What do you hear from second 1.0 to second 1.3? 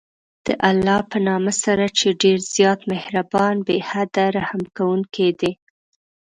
په